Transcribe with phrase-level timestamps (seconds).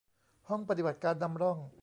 [0.49, 1.57] ห้องปฏิบัติการนำร่อง